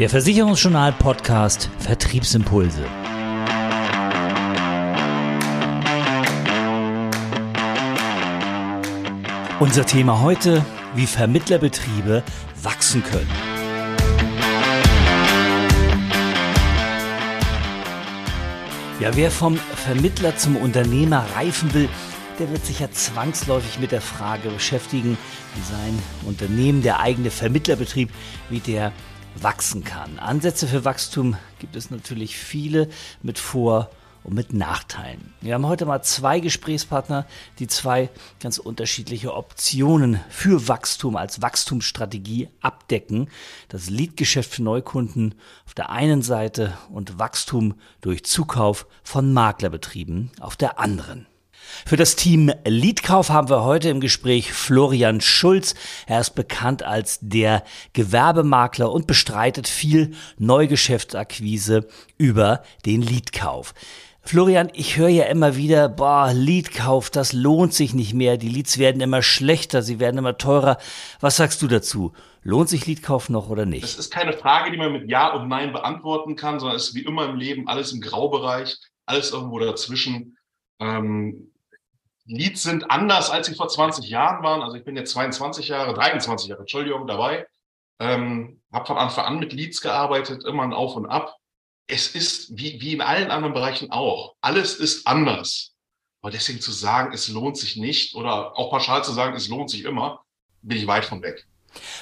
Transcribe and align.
Der 0.00 0.08
Versicherungsjournal 0.08 0.92
Podcast 0.92 1.68
Vertriebsimpulse. 1.78 2.86
Unser 9.58 9.84
Thema 9.84 10.22
heute, 10.22 10.64
wie 10.94 11.04
Vermittlerbetriebe 11.04 12.22
wachsen 12.62 13.04
können. 13.04 13.28
Ja, 19.00 19.14
wer 19.14 19.30
vom 19.30 19.56
Vermittler 19.56 20.34
zum 20.34 20.56
Unternehmer 20.56 21.26
reifen 21.36 21.74
will, 21.74 21.90
der 22.38 22.50
wird 22.50 22.64
sich 22.64 22.80
ja 22.80 22.90
zwangsläufig 22.90 23.78
mit 23.78 23.92
der 23.92 24.00
Frage 24.00 24.48
beschäftigen, 24.48 25.18
wie 25.54 25.60
sein 25.60 25.98
Unternehmen, 26.24 26.80
der 26.80 27.00
eigene 27.00 27.30
Vermittlerbetrieb, 27.30 28.08
wie 28.48 28.60
der 28.60 28.92
wachsen 29.36 29.84
kann. 29.84 30.18
Ansätze 30.18 30.66
für 30.66 30.84
Wachstum 30.84 31.36
gibt 31.58 31.76
es 31.76 31.90
natürlich 31.90 32.36
viele 32.36 32.88
mit 33.22 33.38
Vor- 33.38 33.90
und 34.22 34.34
mit 34.34 34.52
Nachteilen. 34.52 35.32
Wir 35.40 35.54
haben 35.54 35.66
heute 35.66 35.86
mal 35.86 36.02
zwei 36.02 36.40
Gesprächspartner, 36.40 37.26
die 37.58 37.66
zwei 37.66 38.10
ganz 38.38 38.58
unterschiedliche 38.58 39.34
Optionen 39.34 40.20
für 40.28 40.68
Wachstum 40.68 41.16
als 41.16 41.40
Wachstumsstrategie 41.40 42.48
abdecken. 42.60 43.28
Das 43.68 43.88
Leadgeschäft 43.88 44.54
für 44.54 44.62
Neukunden 44.62 45.34
auf 45.66 45.74
der 45.74 45.90
einen 45.90 46.22
Seite 46.22 46.76
und 46.90 47.18
Wachstum 47.18 47.74
durch 48.00 48.24
Zukauf 48.24 48.86
von 49.02 49.32
Maklerbetrieben 49.32 50.30
auf 50.40 50.56
der 50.56 50.78
anderen. 50.78 51.26
Für 51.86 51.96
das 51.96 52.16
Team 52.16 52.52
Leadkauf 52.64 53.30
haben 53.30 53.48
wir 53.48 53.64
heute 53.64 53.88
im 53.88 54.00
Gespräch 54.00 54.52
Florian 54.52 55.20
Schulz. 55.20 55.74
Er 56.06 56.20
ist 56.20 56.34
bekannt 56.34 56.82
als 56.82 57.18
der 57.20 57.64
Gewerbemakler 57.92 58.90
und 58.90 59.06
bestreitet 59.06 59.68
viel 59.68 60.12
Neugeschäftsakquise 60.38 61.86
über 62.18 62.62
den 62.84 63.02
Leadkauf. 63.02 63.74
Florian, 64.22 64.70
ich 64.74 64.96
höre 64.96 65.08
ja 65.08 65.24
immer 65.24 65.56
wieder, 65.56 65.88
boah, 65.88 66.32
Leadkauf, 66.32 67.10
das 67.10 67.32
lohnt 67.32 67.72
sich 67.72 67.94
nicht 67.94 68.14
mehr. 68.14 68.36
Die 68.36 68.48
Leads 68.48 68.78
werden 68.78 69.00
immer 69.00 69.22
schlechter, 69.22 69.82
sie 69.82 69.98
werden 69.98 70.18
immer 70.18 70.36
teurer. 70.36 70.76
Was 71.20 71.36
sagst 71.36 71.62
du 71.62 71.66
dazu? 71.66 72.12
Lohnt 72.42 72.68
sich 72.68 72.86
Leadkauf 72.86 73.28
noch 73.28 73.48
oder 73.48 73.66
nicht? 73.66 73.82
Das 73.82 73.98
ist 73.98 74.12
keine 74.12 74.32
Frage, 74.32 74.70
die 74.70 74.76
man 74.76 74.92
mit 74.92 75.10
Ja 75.10 75.34
und 75.34 75.48
Nein 75.48 75.72
beantworten 75.72 76.36
kann, 76.36 76.60
sondern 76.60 76.76
es 76.76 76.88
ist 76.88 76.94
wie 76.94 77.02
immer 77.02 77.28
im 77.28 77.36
Leben 77.36 77.66
alles 77.66 77.92
im 77.92 78.00
Graubereich, 78.00 78.76
alles 79.06 79.32
irgendwo 79.32 79.58
dazwischen. 79.58 80.36
Ähm, 80.78 81.50
Leads 82.30 82.62
sind 82.62 82.90
anders, 82.90 83.30
als 83.30 83.48
sie 83.48 83.54
vor 83.54 83.68
20 83.68 84.08
Jahren 84.08 84.42
waren. 84.42 84.62
Also 84.62 84.76
ich 84.76 84.84
bin 84.84 84.96
jetzt 84.96 85.12
22 85.12 85.68
Jahre, 85.68 85.94
23 85.94 86.48
Jahre, 86.48 86.60
Entschuldigung, 86.60 87.06
dabei. 87.06 87.46
Ähm, 87.98 88.62
habe 88.72 88.86
von 88.86 88.96
Anfang 88.96 89.26
an 89.26 89.38
mit 89.38 89.52
Leads 89.52 89.80
gearbeitet, 89.80 90.44
immer 90.44 90.62
ein 90.62 90.72
Auf 90.72 90.96
und 90.96 91.06
Ab. 91.06 91.36
Es 91.86 92.14
ist 92.14 92.56
wie, 92.56 92.80
wie 92.80 92.94
in 92.94 93.00
allen 93.00 93.30
anderen 93.30 93.52
Bereichen 93.52 93.90
auch. 93.90 94.36
Alles 94.40 94.76
ist 94.76 95.06
anders. 95.06 95.74
Aber 96.22 96.30
deswegen 96.30 96.60
zu 96.60 96.72
sagen, 96.72 97.12
es 97.12 97.28
lohnt 97.28 97.56
sich 97.56 97.76
nicht 97.76 98.14
oder 98.14 98.56
auch 98.56 98.70
pauschal 98.70 99.02
zu 99.02 99.12
sagen, 99.12 99.34
es 99.34 99.48
lohnt 99.48 99.70
sich 99.70 99.84
immer, 99.84 100.22
bin 100.62 100.76
ich 100.76 100.86
weit 100.86 101.04
von 101.04 101.22
weg. 101.22 101.46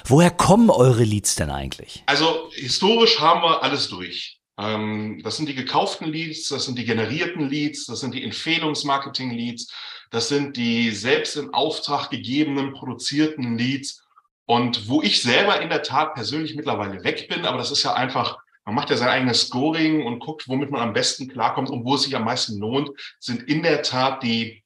Woher 0.05 0.31
kommen 0.31 0.69
eure 0.69 1.03
Leads 1.03 1.35
denn 1.35 1.49
eigentlich? 1.49 2.03
Also 2.05 2.49
historisch 2.53 3.19
haben 3.19 3.41
wir 3.41 3.63
alles 3.63 3.87
durch. 3.87 4.38
Ähm, 4.59 5.21
das 5.23 5.37
sind 5.37 5.47
die 5.47 5.55
gekauften 5.55 6.11
Leads, 6.11 6.49
das 6.49 6.65
sind 6.65 6.77
die 6.77 6.83
generierten 6.83 7.47
Leads, 7.49 7.85
das 7.85 8.01
sind 8.01 8.13
die 8.13 8.23
Empfehlungsmarketing-Leads, 8.25 9.73
das 10.11 10.27
sind 10.27 10.57
die 10.57 10.91
selbst 10.91 11.37
in 11.37 11.53
Auftrag 11.53 12.09
gegebenen, 12.09 12.73
produzierten 12.73 13.57
Leads. 13.57 14.03
Und 14.45 14.89
wo 14.89 15.01
ich 15.01 15.21
selber 15.21 15.61
in 15.61 15.69
der 15.69 15.83
Tat 15.83 16.13
persönlich 16.13 16.55
mittlerweile 16.55 17.03
weg 17.03 17.29
bin, 17.29 17.45
aber 17.45 17.57
das 17.57 17.71
ist 17.71 17.83
ja 17.83 17.93
einfach, 17.93 18.37
man 18.65 18.75
macht 18.75 18.89
ja 18.89 18.97
sein 18.97 19.09
eigenes 19.09 19.47
Scoring 19.47 20.05
und 20.05 20.19
guckt, 20.19 20.49
womit 20.49 20.71
man 20.71 20.81
am 20.81 20.93
besten 20.93 21.29
klarkommt 21.29 21.69
und 21.69 21.85
wo 21.85 21.95
es 21.95 22.03
sich 22.03 22.15
am 22.15 22.25
meisten 22.25 22.59
lohnt, 22.59 22.89
sind 23.19 23.43
in 23.43 23.63
der 23.63 23.81
Tat 23.81 24.23
die, 24.23 24.63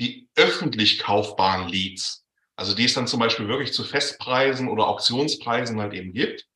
die 0.00 0.28
öffentlich 0.36 1.00
kaufbaren 1.00 1.68
Leads. 1.68 2.24
Also 2.56 2.74
die 2.74 2.84
es 2.84 2.94
dann 2.94 3.08
zum 3.08 3.20
Beispiel 3.20 3.48
wirklich 3.48 3.72
zu 3.72 3.84
Festpreisen 3.84 4.68
oder 4.68 4.86
Auktionspreisen 4.86 5.80
halt 5.80 5.92
eben 5.92 6.14
gibt. 6.14 6.46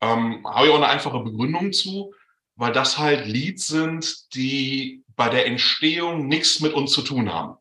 Ähm, 0.00 0.44
habe 0.46 0.66
ich 0.66 0.72
auch 0.72 0.76
eine 0.76 0.88
einfache 0.88 1.20
Begründung 1.20 1.72
zu 1.72 2.12
weil 2.56 2.72
das 2.72 2.98
halt 2.98 3.26
Leads 3.26 3.66
sind, 3.66 4.34
die 4.34 5.04
bei 5.16 5.28
der 5.28 5.46
Entstehung 5.46 6.26
nichts 6.26 6.60
mit 6.60 6.72
uns 6.72 6.92
zu 6.92 7.02
tun 7.02 7.32
haben. 7.32 7.56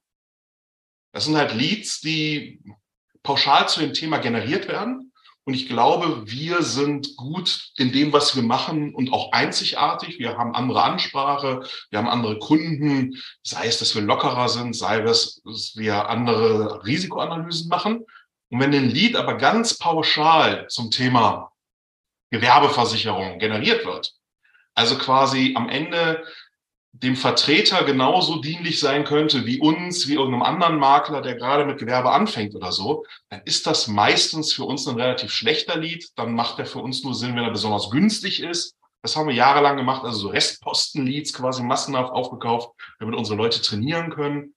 Das 1.14 1.26
sind 1.26 1.38
halt 1.38 1.54
Leads, 1.54 2.02
die 2.02 2.62
pauschal 3.22 3.70
zu 3.70 3.80
dem 3.80 3.94
Thema 3.94 4.18
generiert 4.18 4.68
werden. 4.68 5.12
Und 5.46 5.56
ich 5.56 5.68
glaube, 5.68 6.24
wir 6.26 6.64
sind 6.64 7.18
gut 7.18 7.72
in 7.76 7.92
dem, 7.92 8.14
was 8.14 8.36
wir 8.36 8.44
machen 8.44 8.96
und 8.96 9.12
auch 9.12 9.34
einzigartig. 9.34 10.18
Wir 10.18 10.38
haben 10.38 10.56
andere 10.56 10.84
Ansprache, 10.84 11.68
wir 11.90 12.00
haben 12.00 12.08
andere 12.08 12.40
Kunden, 12.40 13.22
sei 13.44 13.68
es, 13.68 13.78
dass 13.80 13.94
wir 13.94 14.02
lockerer 14.02 14.48
sind, 14.48 14.74
sei 14.74 15.02
es, 15.02 15.42
dass 15.44 15.76
wir 15.76 16.08
andere 16.08 16.86
Risikoanalysen 16.86 17.68
machen. 17.68 18.06
Und 18.50 18.60
wenn 18.60 18.74
ein 18.74 18.90
Lead 18.90 19.18
aber 19.18 19.36
ganz 19.36 19.78
pauschal 19.78 20.68
zum 20.70 20.92
Thema 20.92 21.52
Gewerbeversicherung 22.32 23.38
generiert 23.38 23.86
wird, 23.86 24.14
also 24.76 24.98
quasi 24.98 25.54
am 25.56 25.70
Ende 25.70 26.24
dem 26.94 27.16
Vertreter 27.16 27.84
genauso 27.84 28.40
dienlich 28.40 28.80
sein 28.80 29.04
könnte 29.04 29.46
wie 29.48 29.60
uns, 29.60 30.08
wie 30.08 30.14
irgendeinem 30.14 30.44
anderen 30.44 30.78
Makler, 30.78 31.22
der 31.22 31.36
gerade 31.36 31.66
mit 31.66 31.80
Gewerbe 31.80 32.12
anfängt 32.12 32.54
oder 32.54 32.72
so, 32.72 33.04
dann 33.30 33.42
ist 33.46 33.66
das 33.66 33.88
meistens 33.88 34.54
für 34.54 34.64
uns 34.64 34.88
ein 34.88 35.00
relativ 35.00 35.32
schlechter 35.32 35.78
Lied. 35.78 36.08
Dann 36.16 36.36
macht 36.36 36.60
er 36.60 36.68
für 36.68 36.80
uns 36.80 37.04
nur 37.04 37.16
Sinn, 37.16 37.36
wenn 37.36 37.44
er 37.44 37.52
besonders 37.52 37.90
günstig 37.90 38.42
ist. 38.42 38.76
Das 39.02 39.16
haben 39.16 39.28
wir 39.28 39.36
jahrelang 39.36 39.76
gemacht, 39.76 40.04
also 40.04 40.20
so 40.20 40.28
Restposten-Leads 40.30 41.34
quasi 41.34 41.64
massenhaft 41.64 42.12
aufgekauft, 42.12 42.70
damit 43.00 43.16
unsere 43.16 43.38
Leute 43.38 43.62
trainieren 43.62 44.12
können. 44.12 44.54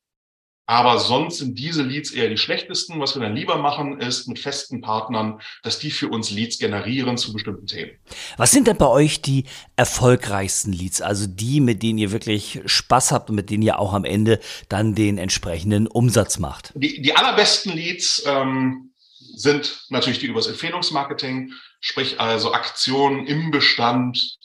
Aber 0.69 0.99
sonst 0.99 1.39
sind 1.39 1.57
diese 1.59 1.85
Leads 1.85 2.11
eher 2.11 2.29
die 2.29 2.37
schlechtesten. 2.37 3.01
Was 3.01 3.15
wir 3.15 3.23
dann 3.23 3.37
lieber 3.37 3.57
machen, 3.57 4.01
ist 4.01 4.27
mit 4.27 4.41
festen 4.41 4.81
Partnern, 4.81 5.41
dass 5.63 5.79
die 5.79 5.93
für 5.93 6.09
uns 6.09 6.31
Leads 6.31 6.59
generieren 6.59 7.17
zu 7.17 7.33
bestimmten 7.33 7.67
Themen. 7.67 7.93
Was 8.37 8.51
sind 8.51 8.67
denn 8.67 8.77
bei 8.77 8.89
euch 8.89 9.23
die 9.23 9.45
erfolgreichsten 9.77 10.73
Leads? 10.73 11.01
Also 11.01 11.29
die, 11.29 11.61
mit 11.61 11.85
denen 11.85 11.99
ihr 12.01 12.11
wirklich 12.11 12.61
Spaß 12.67 13.13
habt 13.13 13.31
und 13.31 13.37
mit 13.37 13.49
denen 13.49 13.63
ihr 13.63 13.79
auch 13.79 13.93
am 13.93 14.05
Ende 14.05 14.41
dann 14.69 14.97
den 14.97 15.19
entsprechenden 15.19 15.87
Umsatz 15.87 16.41
macht? 16.41 16.73
Die, 16.75 17.01
die 17.01 17.15
allerbesten 17.15 17.73
Leads 17.73 18.25
ähm, 18.27 18.91
sind 19.37 19.85
natürlich 19.91 20.19
die 20.19 20.27
übers 20.27 20.49
Empfehlungsmarketing, 20.49 21.53
sprich 21.81 22.19
also 22.21 22.53
Aktionen 22.53 23.27
im 23.27 23.53
Bestand, 23.53 24.37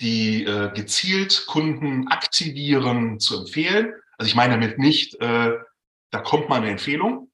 die 0.00 0.44
äh, 0.44 0.70
gezielt 0.74 1.46
Kunden 1.46 2.06
aktivieren 2.06 3.18
zu 3.18 3.40
empfehlen. 3.40 3.92
Also 4.18 4.28
ich 4.28 4.34
meine 4.34 4.54
damit 4.54 4.78
nicht, 4.78 5.14
äh, 5.20 5.52
da 6.10 6.18
kommt 6.20 6.48
mal 6.48 6.56
eine 6.56 6.70
Empfehlung 6.70 7.30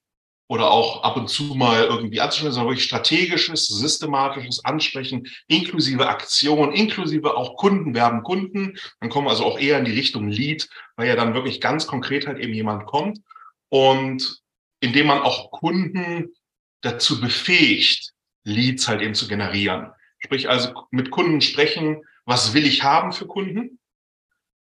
oder 0.49 0.71
auch 0.71 1.03
ab 1.03 1.17
und 1.17 1.29
zu 1.29 1.55
mal 1.55 1.85
irgendwie 1.85 2.21
anzusprechen, 2.21 2.53
sondern 2.53 2.71
wirklich 2.71 2.85
strategisches, 2.85 3.69
systematisches 3.69 4.65
Ansprechen, 4.65 5.27
inklusive 5.47 6.09
Aktion, 6.09 6.73
inklusive 6.73 7.37
auch 7.37 7.57
Kunden 7.57 7.95
werben 7.95 8.23
Kunden. 8.23 8.77
Dann 9.01 9.09
kommen 9.09 9.27
wir 9.27 9.31
also 9.31 9.45
auch 9.45 9.59
eher 9.59 9.79
in 9.79 9.85
die 9.85 9.93
Richtung 9.93 10.29
Lead, 10.29 10.69
weil 10.97 11.09
ja 11.09 11.17
dann 11.17 11.35
wirklich 11.35 11.61
ganz 11.61 11.87
konkret 11.87 12.27
halt 12.27 12.39
eben 12.39 12.53
jemand 12.53 12.87
kommt 12.87 13.21
und 13.69 14.43
indem 14.81 15.07
man 15.07 15.23
auch 15.23 15.53
Kunden 15.53 16.35
dazu 16.83 17.21
befähigt, 17.21 18.13
Leads 18.45 18.89
halt 18.89 19.01
eben 19.01 19.15
zu 19.15 19.29
generieren. 19.29 19.93
Sprich 20.19 20.49
also 20.49 20.87
mit 20.91 21.11
Kunden 21.11 21.41
sprechen, 21.41 22.03
was 22.25 22.55
will 22.55 22.67
ich 22.67 22.83
haben 22.83 23.13
für 23.13 23.27
Kunden? 23.27 23.79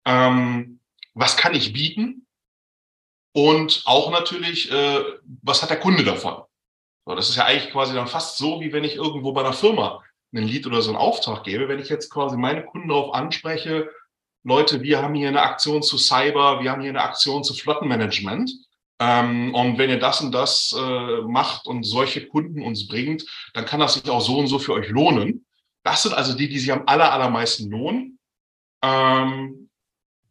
Ähm, 0.06 0.81
was 1.14 1.38
kann 1.38 1.54
ich 1.54 1.74
bieten? 1.74 2.28
Und 3.34 3.84
auch 3.86 4.12
natürlich, 4.12 4.72
äh, 4.72 5.04
was 5.42 5.62
hat 5.62 5.70
der 5.70 5.80
Kunde 5.80 6.04
davon? 6.04 6.44
So, 7.06 7.16
das 7.16 7.30
ist 7.30 7.36
ja 7.36 7.46
eigentlich 7.46 7.72
quasi 7.72 7.94
dann 7.94 8.08
fast 8.08 8.38
so, 8.38 8.60
wie 8.62 8.74
wenn 8.74 8.84
ich 8.84 8.96
irgendwo 8.96 9.32
bei 9.32 9.42
einer 9.42 9.54
Firma 9.54 10.04
einen 10.34 10.48
Lied 10.48 10.68
oder 10.68 10.82
so 10.82 10.92
einen 10.92 10.98
Auftrag 10.98 11.44
gebe. 11.44 11.68
Wenn 11.68 11.80
ich 11.80 11.90
jetzt 11.90 12.10
quasi 12.10 12.38
meine 12.38 12.64
Kunden 12.64 12.90
darauf 12.90 13.14
anspreche, 13.14 13.90
Leute, 14.44 14.82
wir 14.82 15.02
haben 15.02 15.14
hier 15.14 15.28
eine 15.28 15.42
Aktion 15.42 15.84
zu 15.84 15.98
Cyber, 15.98 16.62
wir 16.62 16.72
haben 16.72 16.82
hier 16.82 16.90
eine 16.90 17.04
Aktion 17.04 17.44
zu 17.44 17.54
Flottenmanagement. 17.54 18.52
Ähm, 19.00 19.54
und 19.56 19.78
wenn 19.78 19.90
ihr 19.90 20.00
das 20.00 20.22
und 20.22 20.32
das 20.32 20.76
äh, 20.78 21.22
macht 21.22 21.66
und 21.66 21.84
solche 21.84 22.28
Kunden 22.28 22.62
uns 22.62 22.88
bringt, 22.88 23.26
dann 23.54 23.66
kann 23.66 23.80
das 23.80 23.96
sich 23.96 24.10
auch 24.10 24.22
so 24.22 24.38
und 24.38 24.48
so 24.48 24.60
für 24.60 24.74
euch 24.74 24.90
lohnen. 24.90 25.46
Das 25.84 26.04
sind 26.04 26.14
also 26.14 26.34
die, 26.36 26.48
die 26.48 26.60
sich 26.60 26.72
am 26.72 26.84
aller, 26.86 27.12
allermeisten 27.12 27.70
lohnen. 27.72 28.20
Ähm, 28.84 29.71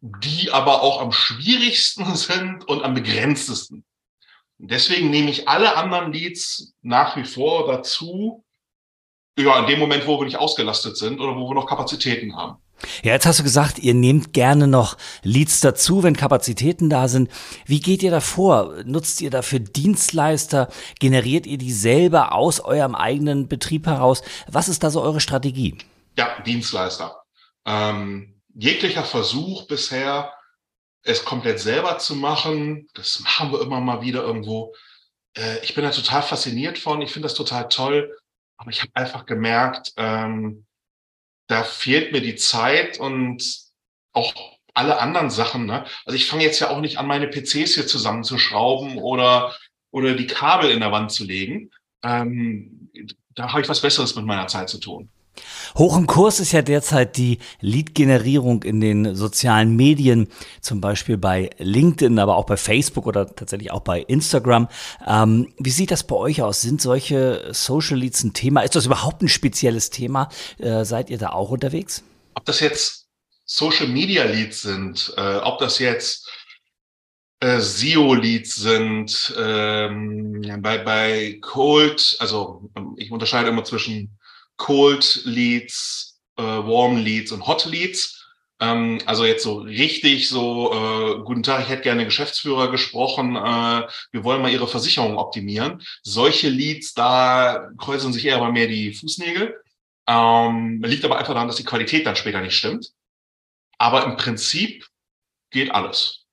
die 0.01 0.51
aber 0.51 0.83
auch 0.83 1.01
am 1.01 1.13
schwierigsten 1.13 2.15
sind 2.17 2.67
und 2.69 2.83
am 2.83 2.95
begrenztesten. 2.95 3.85
deswegen 4.59 5.11
nehme 5.11 5.31
ich 5.31 5.49
alle 5.49 5.77
anderen 5.77 6.13
Leads 6.13 6.75
nach 6.83 7.17
wie 7.17 7.25
vor 7.25 7.67
dazu, 7.67 8.45
ja, 9.39 9.59
in 9.61 9.67
dem 9.67 9.79
Moment, 9.79 10.07
wo 10.07 10.19
wir 10.21 10.27
nicht 10.27 10.37
ausgelastet 10.37 10.97
sind 10.97 11.21
oder 11.21 11.35
wo 11.37 11.49
wir 11.49 11.55
noch 11.55 11.67
Kapazitäten 11.67 12.37
haben. 12.37 12.59
Ja, 13.03 13.13
jetzt 13.13 13.27
hast 13.27 13.39
du 13.39 13.43
gesagt, 13.43 13.79
ihr 13.79 13.95
nehmt 13.95 14.33
gerne 14.33 14.67
noch 14.67 14.97
Leads 15.23 15.61
dazu, 15.61 16.03
wenn 16.03 16.17
Kapazitäten 16.17 16.89
da 16.89 17.09
sind. 17.09 17.31
Wie 17.67 17.81
geht 17.81 18.03
ihr 18.03 18.11
da 18.11 18.21
vor? 18.21 18.83
Nutzt 18.85 19.21
ihr 19.21 19.31
dafür 19.31 19.61
Dienstleister? 19.61 20.69
Generiert 20.99 21.47
ihr 21.47 21.59
die 21.59 21.73
selber 21.73 22.33
aus 22.33 22.61
eurem 22.61 22.95
eigenen 22.95 23.49
Betrieb 23.49 23.87
heraus? 23.87 24.23
Was 24.49 24.69
ist 24.69 24.83
da 24.83 24.91
so 24.91 25.03
eure 25.03 25.21
Strategie? 25.21 25.77
Ja, 26.17 26.41
Dienstleister. 26.43 27.23
Ähm, 27.67 28.40
jeglicher 28.61 29.05
Versuch 29.05 29.67
bisher, 29.67 30.35
es 31.03 31.25
komplett 31.25 31.61
selber 31.61 31.99
zu 31.99 32.15
machen, 32.15 32.89
das 32.95 33.21
machen 33.21 33.53
wir 33.53 33.63
immer 33.63 33.81
mal 33.81 34.03
wieder 34.03 34.23
irgendwo. 34.23 34.75
Äh, 35.37 35.65
ich 35.65 35.75
bin 35.75 35.83
da 35.83 35.91
total 35.91 36.23
fasziniert 36.23 36.79
von, 36.79 37.01
ich 37.01 37.11
finde 37.11 37.27
das 37.27 37.35
total 37.35 37.69
toll, 37.69 38.17
aber 38.59 38.71
ich 38.71 38.83
habe 38.83 38.93
einfach 38.95 39.25
gemerkt, 39.25 39.95
ähm, 39.97 40.67
da 41.49 41.65
fehlt 41.65 42.13
mir 42.13 42.21
die 42.21 42.37
Zeit 42.37 43.01
und 43.01 43.43
auch 44.13 44.35
alle 44.75 45.01
anderen 45.01 45.31
Sachen. 45.31 45.65
Ne? 45.65 45.87
Also 46.05 46.17
ich 46.17 46.27
fange 46.27 46.45
jetzt 46.45 46.61
ja 46.61 46.69
auch 46.69 46.81
nicht 46.81 46.99
an, 46.99 47.07
meine 47.07 47.29
PCs 47.29 47.75
hier 47.75 47.87
zusammenzuschrauben 47.87 48.99
oder, 48.99 49.57
oder 49.91 50.15
die 50.15 50.27
Kabel 50.27 50.71
in 50.71 50.81
der 50.81 50.93
Wand 50.93 51.13
zu 51.13 51.25
legen. 51.25 51.71
Ähm, 52.03 52.91
da 53.31 53.51
habe 53.51 53.63
ich 53.63 53.69
was 53.71 53.81
Besseres 53.81 54.15
mit 54.17 54.27
meiner 54.27 54.49
Zeit 54.49 54.69
zu 54.69 54.79
tun. 54.79 55.09
Hoch 55.77 55.97
im 55.97 56.07
Kurs 56.07 56.41
ist 56.41 56.53
ja 56.53 56.63
derzeit 56.63 57.17
die 57.17 57.39
Lead-Generierung 57.61 58.63
in 58.63 58.81
den 58.81 59.15
sozialen 59.15 59.77
Medien, 59.77 60.29
zum 60.61 60.81
Beispiel 60.81 61.17
bei 61.17 61.51
LinkedIn, 61.59 62.19
aber 62.19 62.37
auch 62.37 62.47
bei 62.47 62.57
Facebook 62.57 63.07
oder 63.07 63.35
tatsächlich 63.35 63.71
auch 63.71 63.81
bei 63.81 64.01
Instagram. 64.01 64.69
Ähm, 65.07 65.53
wie 65.59 65.71
sieht 65.71 65.91
das 65.91 66.05
bei 66.05 66.17
euch 66.17 66.43
aus? 66.43 66.61
Sind 66.61 66.83
solche 66.83 67.49
Social 67.53 67.99
Leads 67.99 68.25
ein 68.25 68.33
Thema? 68.33 68.63
Ist 68.63 68.77
das 68.77 68.87
überhaupt 68.87 69.23
ein 69.23 69.29
spezielles 69.29 69.91
Thema? 69.91 70.29
Äh, 70.59 70.85
seid 70.85 71.11
ihr 71.11 71.19
da 71.19 71.31
auch 71.31 71.51
unterwegs? 71.51 72.03
Ob 72.35 72.45
das 72.45 72.61
jetzt 72.61 73.07
Social 73.45 73.89
Media 73.89 74.25
Leads 74.25 74.63
sind, 74.63 75.13
äh, 75.17 75.37
ob 75.37 75.59
das 75.59 75.79
jetzt 75.79 76.29
äh, 77.41 77.59
SEO-Leads 77.59 78.55
sind, 78.55 79.35
ähm, 79.39 80.43
bei, 80.61 80.79
bei 80.79 81.39
Cold, 81.41 82.17
also 82.21 82.71
ich 82.97 83.11
unterscheide 83.11 83.49
immer 83.49 83.65
zwischen 83.65 84.19
Cold 84.61 85.23
Leads, 85.25 86.21
äh, 86.37 86.43
Warm 86.43 86.99
Leads 86.99 87.33
und 87.33 87.47
Hot 87.47 87.65
Leads. 87.65 88.29
Ähm, 88.61 89.01
also 89.07 89.25
jetzt 89.25 89.43
so 89.43 89.61
richtig 89.61 90.29
so, 90.29 90.73
äh, 90.73 91.23
guten 91.25 91.43
Tag, 91.43 91.63
ich 91.63 91.71
hätte 91.71 91.83
gerne 91.83 92.05
Geschäftsführer 92.05 92.71
gesprochen, 92.71 93.37
äh, 93.37 93.89
wir 94.13 94.23
wollen 94.23 94.43
mal 94.43 94.53
Ihre 94.53 94.69
Versicherung 94.69 95.17
optimieren. 95.17 95.83
Solche 96.03 96.51
Leads, 96.51 96.93
da 96.93 97.71
kreuzen 97.79 98.13
sich 98.13 98.27
eher 98.27 98.39
bei 98.39 98.53
mir 98.53 98.69
die 98.69 98.93
Fußnägel. 98.93 99.59
Ähm, 100.07 100.83
liegt 100.85 101.07
aber 101.07 101.19
einfach 101.19 101.33
daran, 101.33 101.49
dass 101.49 101.57
die 101.57 101.65
Qualität 101.65 102.05
dann 102.05 102.17
später 102.17 102.43
nicht 102.43 102.57
stimmt. 102.57 102.93
Aber 103.79 104.05
im 104.05 104.17
Prinzip 104.19 104.87
geht 105.51 105.75
alles. 105.75 106.27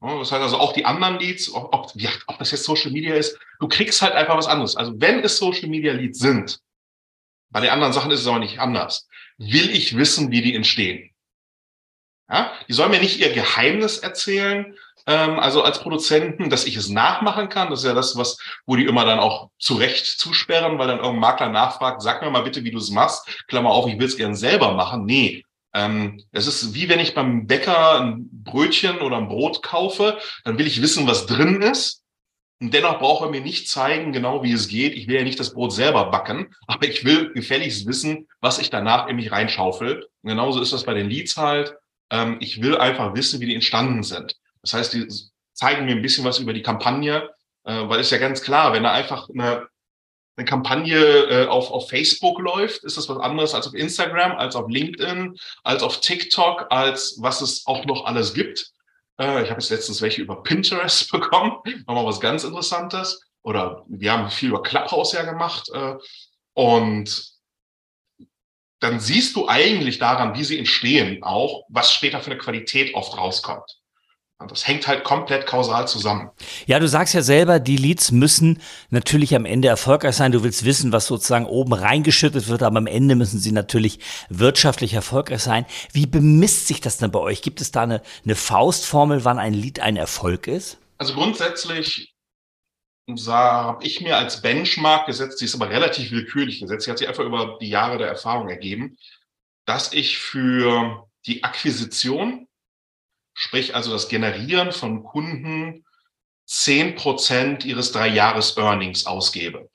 Das 0.00 0.32
heißt 0.32 0.42
also 0.42 0.58
auch 0.58 0.72
die 0.72 0.84
anderen 0.84 1.20
Leads, 1.20 1.54
ob, 1.54 1.72
ob, 1.72 1.92
ob 2.26 2.38
das 2.38 2.50
jetzt 2.50 2.64
Social 2.64 2.90
Media 2.90 3.14
ist, 3.14 3.38
du 3.60 3.68
kriegst 3.68 4.02
halt 4.02 4.14
einfach 4.14 4.36
was 4.36 4.48
anderes. 4.48 4.74
Also 4.74 4.92
wenn 5.00 5.20
es 5.20 5.38
Social 5.38 5.68
Media 5.68 5.92
Leads 5.92 6.18
sind, 6.18 6.58
bei 7.54 7.60
den 7.60 7.70
anderen 7.70 7.92
Sachen 7.92 8.10
ist 8.10 8.20
es 8.20 8.26
aber 8.26 8.40
nicht 8.40 8.58
anders. 8.58 9.08
Will 9.38 9.70
ich 9.70 9.96
wissen, 9.96 10.32
wie 10.32 10.42
die 10.42 10.56
entstehen? 10.56 11.12
Ja? 12.28 12.52
Die 12.66 12.72
sollen 12.72 12.90
mir 12.90 12.98
nicht 12.98 13.20
ihr 13.20 13.32
Geheimnis 13.32 13.98
erzählen, 13.98 14.74
ähm, 15.06 15.38
also 15.38 15.62
als 15.62 15.78
Produzenten, 15.78 16.50
dass 16.50 16.66
ich 16.66 16.74
es 16.74 16.88
nachmachen 16.88 17.48
kann. 17.48 17.70
Das 17.70 17.78
ist 17.78 17.86
ja 17.86 17.94
das, 17.94 18.16
was, 18.16 18.38
wo 18.66 18.74
die 18.74 18.86
immer 18.86 19.04
dann 19.04 19.20
auch 19.20 19.50
zurecht 19.60 20.04
zusperren, 20.04 20.80
weil 20.80 20.88
dann 20.88 20.96
irgendein 20.98 21.20
Makler 21.20 21.48
nachfragt, 21.50 22.02
sag 22.02 22.22
mir 22.22 22.30
mal 22.30 22.42
bitte, 22.42 22.64
wie 22.64 22.72
du 22.72 22.78
es 22.78 22.90
machst. 22.90 23.44
Klammer 23.46 23.70
auf, 23.70 23.86
ich 23.86 24.00
will 24.00 24.06
es 24.06 24.16
gern 24.16 24.34
selber 24.34 24.72
machen. 24.72 25.04
Nee. 25.04 25.44
Ähm, 25.72 26.24
es 26.32 26.48
ist 26.48 26.74
wie 26.74 26.88
wenn 26.88 26.98
ich 26.98 27.14
beim 27.14 27.46
Bäcker 27.46 28.00
ein 28.00 28.28
Brötchen 28.32 28.98
oder 28.98 29.18
ein 29.18 29.28
Brot 29.28 29.62
kaufe, 29.62 30.18
dann 30.42 30.58
will 30.58 30.66
ich 30.66 30.82
wissen, 30.82 31.06
was 31.06 31.26
drin 31.26 31.62
ist. 31.62 32.03
Und 32.64 32.72
dennoch 32.72 32.98
braucht 32.98 33.22
er 33.22 33.30
mir 33.30 33.42
nicht 33.42 33.68
zeigen, 33.68 34.12
genau 34.12 34.42
wie 34.42 34.54
es 34.54 34.68
geht. 34.68 34.94
Ich 34.94 35.06
will 35.06 35.16
ja 35.16 35.22
nicht 35.22 35.38
das 35.38 35.52
Brot 35.52 35.74
selber 35.74 36.06
backen, 36.06 36.54
aber 36.66 36.88
ich 36.88 37.04
will 37.04 37.30
gefälligst 37.34 37.86
wissen, 37.86 38.26
was 38.40 38.58
ich 38.58 38.70
danach 38.70 39.06
in 39.06 39.16
mich 39.16 39.30
reinschaufel. 39.30 40.08
Und 40.22 40.28
genauso 40.30 40.62
ist 40.62 40.72
das 40.72 40.84
bei 40.84 40.94
den 40.94 41.10
Leads 41.10 41.36
halt. 41.36 41.76
Ähm, 42.08 42.38
ich 42.40 42.62
will 42.62 42.78
einfach 42.78 43.14
wissen, 43.14 43.40
wie 43.40 43.46
die 43.46 43.54
entstanden 43.54 44.02
sind. 44.02 44.36
Das 44.62 44.72
heißt, 44.72 44.94
die 44.94 45.06
zeigen 45.52 45.84
mir 45.84 45.92
ein 45.92 46.00
bisschen 46.00 46.24
was 46.24 46.38
über 46.38 46.54
die 46.54 46.62
Kampagne, 46.62 47.28
äh, 47.64 47.86
weil 47.86 48.00
es 48.00 48.08
ja 48.08 48.16
ganz 48.16 48.40
klar, 48.40 48.72
wenn 48.72 48.84
da 48.84 48.92
einfach 48.92 49.28
eine, 49.28 49.66
eine 50.38 50.46
Kampagne 50.46 50.96
äh, 50.96 51.46
auf, 51.46 51.70
auf 51.70 51.90
Facebook 51.90 52.38
läuft, 52.38 52.82
ist 52.84 52.96
das 52.96 53.10
was 53.10 53.18
anderes 53.18 53.52
als 53.52 53.66
auf 53.66 53.74
Instagram, 53.74 54.32
als 54.32 54.56
auf 54.56 54.70
LinkedIn, 54.70 55.36
als 55.64 55.82
auf 55.82 56.00
TikTok, 56.00 56.68
als 56.70 57.18
was 57.20 57.42
es 57.42 57.66
auch 57.66 57.84
noch 57.84 58.06
alles 58.06 58.32
gibt. 58.32 58.72
Äh, 59.18 59.42
ich 59.42 59.50
habe 59.50 59.60
jetzt 59.60 59.70
letztens 59.70 60.02
welche 60.02 60.22
über 60.22 60.42
Pinterest 60.42 61.10
bekommen, 61.12 61.58
nochmal 61.86 62.06
was 62.06 62.20
ganz 62.20 62.44
Interessantes. 62.44 63.20
Oder 63.42 63.84
wir 63.88 64.12
haben 64.12 64.30
viel 64.30 64.50
über 64.50 64.62
Clubhouse 64.62 65.12
ja 65.12 65.22
gemacht. 65.22 65.68
Äh, 65.72 65.96
und 66.54 67.34
dann 68.80 69.00
siehst 69.00 69.36
du 69.36 69.48
eigentlich 69.48 69.98
daran, 69.98 70.34
wie 70.34 70.44
sie 70.44 70.58
entstehen, 70.58 71.22
auch 71.22 71.64
was 71.68 71.92
später 71.92 72.20
für 72.20 72.30
eine 72.30 72.38
Qualität 72.38 72.94
oft 72.94 73.16
rauskommt. 73.16 73.80
Das 74.48 74.66
hängt 74.66 74.86
halt 74.86 75.04
komplett 75.04 75.46
kausal 75.46 75.88
zusammen. 75.88 76.30
Ja, 76.66 76.78
du 76.78 76.88
sagst 76.88 77.14
ja 77.14 77.22
selber, 77.22 77.60
die 77.60 77.76
Leads 77.76 78.12
müssen 78.12 78.60
natürlich 78.90 79.34
am 79.34 79.44
Ende 79.44 79.68
erfolgreich 79.68 80.16
sein. 80.16 80.32
Du 80.32 80.42
willst 80.42 80.64
wissen, 80.64 80.92
was 80.92 81.06
sozusagen 81.06 81.46
oben 81.46 81.72
reingeschüttet 81.72 82.48
wird, 82.48 82.62
aber 82.62 82.78
am 82.78 82.86
Ende 82.86 83.14
müssen 83.14 83.38
sie 83.38 83.52
natürlich 83.52 83.98
wirtschaftlich 84.28 84.94
erfolgreich 84.94 85.42
sein. 85.42 85.66
Wie 85.92 86.06
bemisst 86.06 86.66
sich 86.66 86.80
das 86.80 86.98
denn 86.98 87.10
bei 87.10 87.18
euch? 87.18 87.42
Gibt 87.42 87.60
es 87.60 87.72
da 87.72 87.82
eine, 87.82 88.02
eine 88.24 88.34
Faustformel, 88.34 89.24
wann 89.24 89.38
ein 89.38 89.54
Lead 89.54 89.80
ein 89.80 89.96
Erfolg 89.96 90.46
ist? 90.46 90.78
Also 90.98 91.14
grundsätzlich 91.14 92.14
habe 93.26 93.84
ich 93.84 94.00
mir 94.00 94.16
als 94.16 94.40
Benchmark 94.40 95.06
gesetzt, 95.06 95.40
die 95.40 95.44
ist 95.44 95.54
aber 95.54 95.68
relativ 95.68 96.10
willkürlich 96.10 96.60
gesetzt, 96.60 96.86
die 96.86 96.90
hat 96.90 96.98
sich 96.98 97.08
einfach 97.08 97.24
über 97.24 97.58
die 97.60 97.68
Jahre 97.68 97.98
der 97.98 98.08
Erfahrung 98.08 98.48
ergeben, 98.48 98.96
dass 99.66 99.92
ich 99.92 100.18
für 100.18 101.06
die 101.26 101.44
Akquisition 101.44 102.46
sprich 103.34 103.74
also 103.74 103.92
das 103.92 104.08
Generieren 104.08 104.72
von 104.72 105.04
Kunden, 105.04 105.84
zehn 106.46 106.94
Prozent 106.94 107.64
ihres 107.64 107.92
Drei-Jahres-Earnings 107.92 109.06
ausgebe. 109.06 109.68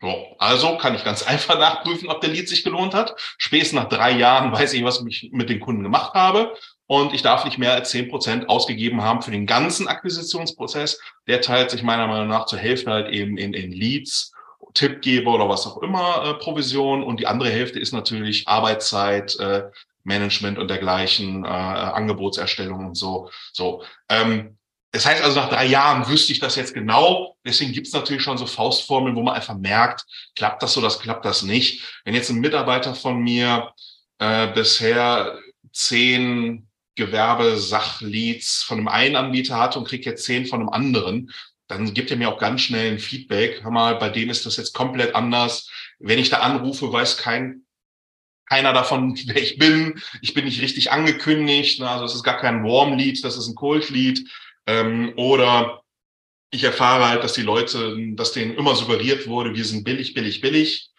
So, 0.00 0.36
also 0.38 0.78
kann 0.78 0.94
ich 0.94 1.04
ganz 1.04 1.22
einfach 1.26 1.58
nachprüfen, 1.58 2.08
ob 2.08 2.20
der 2.20 2.30
Lead 2.30 2.48
sich 2.48 2.64
gelohnt 2.64 2.94
hat. 2.94 3.14
Spätestens 3.38 3.80
nach 3.80 3.88
drei 3.88 4.12
Jahren 4.12 4.52
weiß 4.58 4.72
ich, 4.74 4.84
was 4.84 5.04
ich 5.06 5.30
mit 5.32 5.48
den 5.48 5.60
Kunden 5.60 5.82
gemacht 5.82 6.14
habe. 6.14 6.54
Und 6.86 7.12
ich 7.12 7.20
darf 7.20 7.44
nicht 7.44 7.58
mehr 7.58 7.74
als 7.74 7.90
zehn 7.90 8.08
Prozent 8.08 8.48
ausgegeben 8.48 9.02
haben 9.02 9.20
für 9.20 9.30
den 9.30 9.46
ganzen 9.46 9.88
Akquisitionsprozess. 9.88 11.00
Der 11.26 11.42
teilt 11.42 11.70
sich 11.70 11.82
meiner 11.82 12.06
Meinung 12.06 12.28
nach 12.28 12.46
zur 12.46 12.58
Hälfte 12.58 12.90
halt 12.90 13.12
eben 13.12 13.36
in, 13.36 13.52
in 13.52 13.72
Leads, 13.72 14.32
Tippgeber 14.72 15.34
oder 15.34 15.48
was 15.48 15.66
auch 15.66 15.82
immer 15.82 16.24
äh, 16.24 16.34
Provision. 16.34 17.02
Und 17.02 17.20
die 17.20 17.26
andere 17.26 17.50
Hälfte 17.50 17.78
ist 17.78 17.92
natürlich 17.92 18.48
Arbeitszeit, 18.48 19.38
äh, 19.38 19.64
Management 20.08 20.58
und 20.58 20.68
dergleichen, 20.68 21.44
äh, 21.44 21.48
Angebotserstellung 21.48 22.86
und 22.86 22.96
so. 22.96 23.30
So. 23.52 23.84
Ähm, 24.08 24.58
das 24.90 25.06
heißt 25.06 25.22
also, 25.22 25.38
nach 25.38 25.50
drei 25.50 25.66
Jahren 25.66 26.08
wüsste 26.08 26.32
ich 26.32 26.40
das 26.40 26.56
jetzt 26.56 26.74
genau. 26.74 27.36
Deswegen 27.46 27.72
gibt 27.72 27.86
es 27.86 27.92
natürlich 27.92 28.22
schon 28.22 28.38
so 28.38 28.46
Faustformeln, 28.46 29.14
wo 29.14 29.22
man 29.22 29.34
einfach 29.34 29.56
merkt, 29.56 30.04
klappt 30.34 30.62
das 30.62 30.72
so, 30.72 30.80
das 30.80 30.98
klappt 30.98 31.24
das 31.24 31.42
nicht. 31.42 31.84
Wenn 32.04 32.14
jetzt 32.14 32.30
ein 32.30 32.40
Mitarbeiter 32.40 32.94
von 32.94 33.22
mir 33.22 33.72
äh, 34.18 34.48
bisher 34.48 35.38
zehn 35.72 36.68
Gewerbesachleads 36.96 38.64
von 38.64 38.78
einem 38.78 38.88
einen 38.88 39.16
Anbieter 39.16 39.58
hatte 39.58 39.78
und 39.78 39.86
kriegt 39.86 40.06
jetzt 40.06 40.24
zehn 40.24 40.46
von 40.46 40.60
einem 40.60 40.70
anderen, 40.70 41.30
dann 41.68 41.92
gibt 41.92 42.10
er 42.10 42.16
mir 42.16 42.30
auch 42.30 42.38
ganz 42.38 42.62
schnell 42.62 42.92
ein 42.92 42.98
Feedback. 42.98 43.62
Hör 43.62 43.70
mal, 43.70 43.96
bei 43.96 44.08
dem 44.08 44.30
ist 44.30 44.46
das 44.46 44.56
jetzt 44.56 44.72
komplett 44.72 45.14
anders. 45.14 45.70
Wenn 45.98 46.18
ich 46.18 46.30
da 46.30 46.38
anrufe, 46.38 46.90
weiß 46.90 47.18
kein 47.18 47.66
keiner 48.48 48.72
davon, 48.72 49.18
wer 49.26 49.42
ich 49.42 49.58
bin. 49.58 50.00
Ich 50.22 50.34
bin 50.34 50.44
nicht 50.44 50.62
richtig 50.62 50.90
angekündigt. 50.90 51.80
Ne? 51.80 51.88
Also 51.88 52.04
es 52.04 52.14
ist 52.14 52.24
gar 52.24 52.38
kein 52.38 52.64
Warm 52.64 52.96
Lead, 52.96 53.22
das 53.24 53.36
ist 53.36 53.48
ein 53.48 53.54
Cold 53.54 53.90
Lead. 53.90 54.24
Ähm, 54.66 55.12
oder 55.16 55.82
ich 56.50 56.64
erfahre 56.64 57.08
halt, 57.08 57.24
dass 57.24 57.34
die 57.34 57.42
Leute, 57.42 57.96
dass 58.14 58.32
denen 58.32 58.54
immer 58.54 58.74
suggeriert 58.74 59.26
wurde, 59.26 59.54
wir 59.54 59.64
sind 59.64 59.84
billig, 59.84 60.14
billig, 60.14 60.40
billig. 60.40 60.90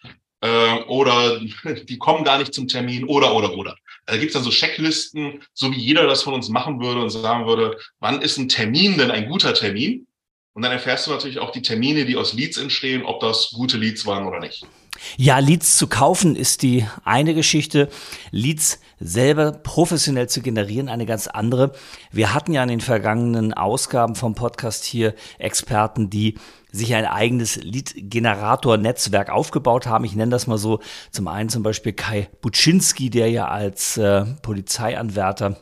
Äh, 0.42 0.74
oder 0.86 1.40
die 1.88 1.98
kommen 1.98 2.24
gar 2.24 2.38
nicht 2.38 2.54
zum 2.54 2.68
Termin 2.68 3.04
oder, 3.04 3.34
oder, 3.34 3.54
oder. 3.54 3.76
Da 4.06 4.16
gibt 4.16 4.28
es 4.28 4.34
dann 4.34 4.42
so 4.42 4.50
Checklisten, 4.50 5.42
so 5.52 5.70
wie 5.72 5.78
jeder 5.78 6.06
das 6.06 6.22
von 6.22 6.34
uns 6.34 6.48
machen 6.48 6.80
würde 6.80 7.02
und 7.02 7.10
sagen 7.10 7.46
würde, 7.46 7.78
wann 8.00 8.22
ist 8.22 8.38
ein 8.38 8.48
Termin 8.48 8.98
denn 8.98 9.10
ein 9.10 9.28
guter 9.28 9.54
Termin? 9.54 10.06
Und 10.52 10.62
dann 10.62 10.72
erfährst 10.72 11.06
du 11.06 11.12
natürlich 11.12 11.38
auch 11.38 11.52
die 11.52 11.62
Termine, 11.62 12.04
die 12.04 12.16
aus 12.16 12.32
Leads 12.32 12.56
entstehen, 12.56 13.04
ob 13.04 13.20
das 13.20 13.50
gute 13.50 13.76
Leads 13.76 14.04
waren 14.06 14.26
oder 14.26 14.40
nicht. 14.40 14.66
Ja, 15.16 15.38
Leads 15.38 15.76
zu 15.76 15.86
kaufen 15.86 16.36
ist 16.36 16.62
die 16.62 16.86
eine 17.04 17.34
Geschichte. 17.34 17.88
Leads 18.30 18.80
selber 18.98 19.52
professionell 19.52 20.28
zu 20.28 20.42
generieren, 20.42 20.88
eine 20.88 21.06
ganz 21.06 21.26
andere. 21.26 21.72
Wir 22.12 22.34
hatten 22.34 22.52
ja 22.52 22.62
in 22.62 22.68
den 22.68 22.80
vergangenen 22.80 23.54
Ausgaben 23.54 24.14
vom 24.14 24.34
Podcast 24.34 24.84
hier 24.84 25.14
Experten, 25.38 26.10
die 26.10 26.34
sich 26.72 26.94
ein 26.94 27.06
eigenes 27.06 27.56
Lead-Generator-Netzwerk 27.56 29.30
aufgebaut 29.30 29.86
haben. 29.86 30.04
Ich 30.04 30.14
nenne 30.14 30.30
das 30.30 30.46
mal 30.46 30.58
so. 30.58 30.80
Zum 31.10 31.28
einen 31.28 31.48
zum 31.48 31.62
Beispiel 31.62 31.92
Kai 31.92 32.28
Buczynski, 32.42 33.10
der 33.10 33.30
ja 33.30 33.48
als 33.48 33.96
äh, 33.96 34.24
Polizeianwärter 34.42 35.56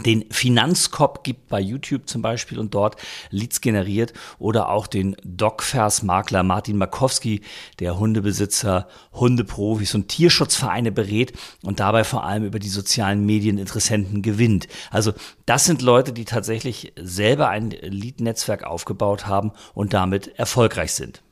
den 0.00 0.24
Finanzcop 0.30 1.22
gibt 1.22 1.48
bei 1.48 1.60
YouTube 1.60 2.08
zum 2.08 2.22
Beispiel 2.22 2.58
und 2.58 2.74
dort 2.74 2.96
Leads 3.30 3.60
generiert 3.60 4.14
oder 4.38 4.70
auch 4.70 4.86
den 4.86 5.16
Dogvers-Makler 5.22 6.42
Martin 6.42 6.78
Markowski, 6.78 7.42
der 7.78 7.98
Hundebesitzer, 7.98 8.88
Hundeprofis 9.12 9.94
und 9.94 10.08
Tierschutzvereine 10.08 10.92
berät 10.92 11.32
und 11.62 11.78
dabei 11.78 12.04
vor 12.04 12.24
allem 12.24 12.44
über 12.44 12.58
die 12.58 12.70
sozialen 12.70 13.26
Medien 13.26 13.58
Interessenten 13.58 14.22
gewinnt. 14.22 14.66
Also 14.90 15.12
das 15.44 15.66
sind 15.66 15.82
Leute, 15.82 16.12
die 16.12 16.24
tatsächlich 16.24 16.92
selber 16.96 17.50
ein 17.50 17.70
Lead-Netzwerk 17.70 18.64
aufgebaut 18.64 19.26
haben 19.26 19.52
und 19.74 19.92
damit 19.92 20.38
erfolgreich 20.38 20.92
sind. 20.92 21.22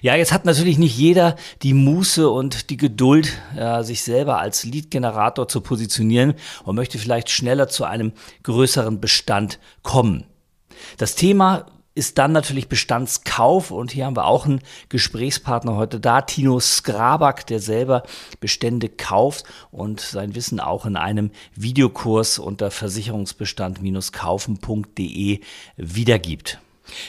Ja, 0.00 0.14
jetzt 0.14 0.32
hat 0.32 0.44
natürlich 0.44 0.78
nicht 0.78 0.96
jeder 0.96 1.36
die 1.62 1.74
Muße 1.74 2.28
und 2.28 2.70
die 2.70 2.76
Geduld, 2.76 3.32
ja, 3.56 3.82
sich 3.82 4.02
selber 4.02 4.38
als 4.38 4.64
Lead-Generator 4.64 5.48
zu 5.48 5.60
positionieren 5.60 6.34
und 6.64 6.76
möchte 6.76 6.98
vielleicht 6.98 7.30
schneller 7.30 7.68
zu 7.68 7.84
einem 7.84 8.12
größeren 8.42 9.00
Bestand 9.00 9.58
kommen. 9.82 10.24
Das 10.96 11.14
Thema 11.14 11.66
ist 11.94 12.18
dann 12.18 12.32
natürlich 12.32 12.68
Bestandskauf 12.68 13.72
und 13.72 13.90
hier 13.90 14.06
haben 14.06 14.16
wir 14.16 14.26
auch 14.26 14.46
einen 14.46 14.62
Gesprächspartner 14.88 15.76
heute 15.76 16.00
da, 16.00 16.22
Tino 16.22 16.58
Skrabak, 16.60 17.46
der 17.46 17.60
selber 17.60 18.04
Bestände 18.38 18.88
kauft 18.88 19.44
und 19.70 20.00
sein 20.00 20.34
Wissen 20.34 20.60
auch 20.60 20.86
in 20.86 20.96
einem 20.96 21.30
Videokurs 21.56 22.38
unter 22.38 22.70
versicherungsbestand-kaufen.de 22.70 25.40
wiedergibt. 25.76 26.58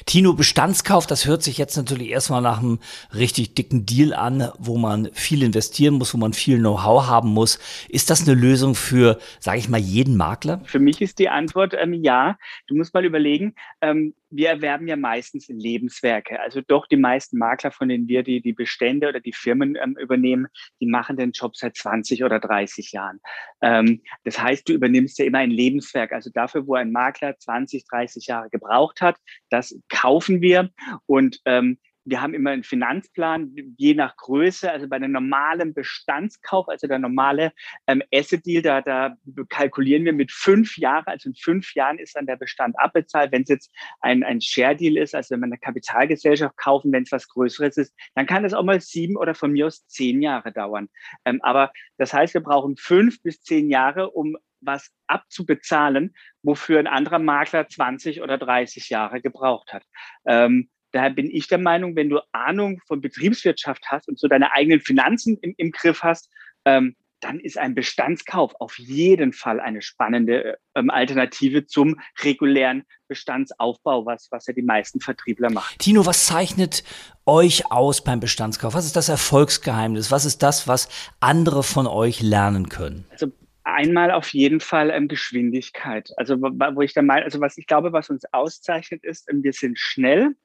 Tino, 0.06 0.34
Bestandskauf, 0.34 1.08
das 1.08 1.26
hört 1.26 1.44
sich 1.44 1.58
jetzt 1.58 1.76
natürlich 1.78 2.10
erstmal 2.10 2.42
nach 2.42 2.60
einem 2.60 2.80
richtig 3.14 3.56
dicken 3.56 3.86
Deal 3.86 4.14
an, 4.14 4.52
wo 4.58 4.78
man 4.78 5.10
viel 5.14 5.44
investieren 5.44 5.96
muss, 5.96 6.14
wo 6.14 6.18
man 6.18 6.34
viel 6.34 6.58
Know-how 6.60 7.08
haben 7.08 7.30
muss. 7.30 7.60
Ist 7.90 8.10
das 8.10 8.28
eine 8.28 8.40
Lösung 8.40 8.76
für, 8.76 9.20
sage 9.40 9.60
ich 9.60 9.70
mal, 9.70 9.80
jeden 9.80 10.18
Makler? 10.18 10.62
Für 10.66 10.80
mich 10.80 11.02
ist 11.02 11.20
die 11.20 11.30
Antwort 11.30 11.74
ähm, 11.78 11.94
ja. 11.94 12.38
Du 12.68 12.76
musst 12.76 12.94
mal 12.94 13.06
überlegen, 13.06 13.56
ähm, 13.82 14.14
wir 14.32 14.50
erwerben 14.50 14.88
ja 14.88 14.96
meistens 14.96 15.48
Lebenswerke. 15.50 16.40
Also 16.40 16.62
doch 16.62 16.88
die 16.88 16.98
meisten 16.98 17.38
Makler, 17.38 17.72
von 17.72 17.90
denen 17.90 18.08
wir 18.08 18.24
die, 18.24 18.42
die 18.42 18.54
Bestände 18.54 19.10
oder 19.10 19.20
die 19.20 19.34
Firmen 19.34 19.78
ähm, 19.82 19.98
übernehmen, 20.00 20.48
die 20.80 20.88
machen 20.88 21.18
den 21.18 21.32
Job 21.32 21.56
seit 21.56 21.76
20 21.76 22.24
oder 22.24 22.40
30 22.40 22.92
Jahren. 22.92 23.20
Ähm, 23.62 24.02
das 24.24 24.42
heißt, 24.42 24.68
du 24.68 24.74
übernimmst 24.74 25.20
ja 25.20 25.26
immer 25.26 25.40
ein 25.40 25.52
Lebenswerk. 25.52 26.14
Also 26.14 26.30
dafür, 26.34 26.66
wo 26.66 26.76
ein 26.76 26.92
Makler 26.92 27.38
20, 27.38 27.86
30 27.86 28.28
Jahre 28.28 28.50
gebraucht 28.50 29.02
hat, 29.02 29.18
das 29.50 29.78
kaufen 29.90 30.42
wir 30.42 30.70
und 31.06 31.40
ähm, 31.46 31.78
wir 32.06 32.22
haben 32.22 32.34
immer 32.34 32.52
einen 32.52 32.64
Finanzplan, 32.64 33.56
je 33.78 33.94
nach 33.94 34.16
Größe. 34.18 34.72
Also 34.72 34.88
bei 34.88 34.96
einem 34.96 35.12
normalen 35.12 35.74
Bestandskauf, 35.74 36.68
also 36.68 36.88
der 36.88 37.00
normale 37.00 37.52
ähm, 37.88 38.02
Asset-Deal, 38.14 38.62
da, 38.62 38.82
da 38.82 39.16
kalkulieren 39.50 40.06
wir 40.06 40.14
mit 40.14 40.32
fünf 40.32 40.78
Jahren. 40.78 41.06
Also 41.06 41.30
in 41.30 41.36
fünf 41.36 41.76
Jahren 41.76 42.00
ist 42.00 42.16
dann 42.16 42.26
der 42.26 42.38
Bestand 42.38 42.78
abbezahlt. 42.80 43.32
Wenn 43.32 43.44
es 43.44 43.50
jetzt 43.50 43.72
ein, 44.00 44.24
ein 44.24 44.42
Share-Deal 44.42 44.98
ist, 44.98 45.14
also 45.14 45.34
wenn 45.34 45.42
wir 45.42 45.46
eine 45.46 45.58
Kapitalgesellschaft 45.58 46.58
kaufen, 46.58 46.92
wenn 46.92 47.04
es 47.04 47.12
was 47.12 47.28
Größeres 47.28 47.78
ist, 47.78 47.94
dann 48.16 48.26
kann 48.26 48.44
das 48.44 48.54
auch 48.54 48.64
mal 48.64 48.82
sieben 48.82 49.16
oder 49.16 49.36
von 49.36 49.52
mir 49.52 49.68
aus 49.68 49.86
zehn 49.88 50.22
Jahre 50.22 50.52
dauern. 50.52 50.90
Ähm, 51.26 51.40
aber 51.44 51.72
das 51.98 52.14
heißt, 52.14 52.34
wir 52.34 52.42
brauchen 52.42 52.78
fünf 52.78 53.22
bis 53.22 53.42
zehn 53.42 53.70
Jahre, 53.70 54.10
um 54.10 54.38
was 54.62 54.92
abzubezahlen, 55.08 56.16
wofür 56.44 56.80
ein 56.80 56.88
anderer 56.88 57.20
Makler 57.20 57.68
20 57.68 58.22
oder 58.22 58.38
30 58.38 58.90
Jahre 58.90 59.22
gebraucht 59.22 59.74
hat. 59.74 59.84
Ähm, 60.26 60.70
Daher 60.92 61.10
bin 61.10 61.30
ich 61.30 61.48
der 61.48 61.58
Meinung, 61.58 61.96
wenn 61.96 62.10
du 62.10 62.20
Ahnung 62.32 62.82
von 62.88 63.02
Betriebswirtschaft 63.02 63.86
hast 63.88 64.08
und 64.08 64.20
so 64.20 64.28
deine 64.28 64.52
eigenen 64.52 64.82
Finanzen 64.82 65.38
im, 65.42 65.54
im 65.58 65.72
Griff 65.72 66.04
hast, 66.04 66.30
ähm, 66.66 66.96
dann 67.22 67.40
ist 67.40 67.58
ein 67.58 67.76
Bestandskauf 67.76 68.54
auf 68.60 68.78
jeden 68.78 69.32
Fall 69.32 69.60
eine 69.60 69.82
spannende 69.82 70.58
ähm, 70.76 70.90
Alternative 70.90 71.66
zum 71.66 72.00
regulären 72.24 72.84
Bestandsaufbau, 73.08 74.06
was, 74.06 74.28
was 74.32 74.48
ja 74.48 74.54
die 74.54 74.64
meisten 74.64 75.00
Vertriebler 75.00 75.52
machen. 75.52 75.76
Tino, 75.78 76.06
was 76.06 76.26
zeichnet 76.26 76.84
euch 77.26 77.72
aus 77.72 78.04
beim 78.04 78.20
Bestandskauf? 78.20 78.74
Was 78.74 78.86
ist 78.86 78.96
das 78.96 79.08
Erfolgsgeheimnis? 79.08 80.12
Was 80.12 80.26
ist 80.26 80.42
das, 80.42 80.68
was 80.68 80.90
andere 81.20 81.64
von 81.64 81.88
euch 81.88 82.22
lernen 82.22 82.70
können? 82.70 83.06
Also 83.12 83.28
einmal 83.64 84.12
auf 84.12 84.30
jeden 84.30 84.60
Fall 84.60 84.90
ähm, 84.90 85.08
Geschwindigkeit. 85.08 86.10
Also 86.18 86.42
wo 86.42 86.82
ich 86.82 86.94
da 86.94 87.02
meine, 87.02 87.24
also 87.24 87.40
was 87.40 87.58
ich 87.58 87.68
glaube, 87.68 87.94
was 87.94 88.10
uns 88.10 88.24
auszeichnet, 88.32 89.04
ist, 89.04 89.30
ähm, 89.32 89.44
wir 89.44 89.54
sind 89.54 89.78
schnell, 89.78 90.36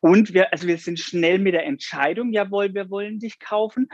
und 0.00 0.34
wir, 0.34 0.52
also 0.52 0.66
wir 0.66 0.76
sind 0.76 1.00
schnell 1.00 1.38
mit 1.38 1.54
der 1.54 1.64
Entscheidung, 1.64 2.30
jawohl, 2.32 2.74
wir 2.74 2.90
wollen 2.90 3.20
dich 3.20 3.38
kaufen. 3.38 3.88